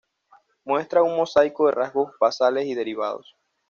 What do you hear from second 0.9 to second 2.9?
un mosaico de rasgos basales y